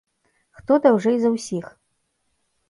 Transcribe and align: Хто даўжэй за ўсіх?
Хто 0.59 0.77
даўжэй 0.85 1.17
за 1.27 1.33
ўсіх? 1.35 1.65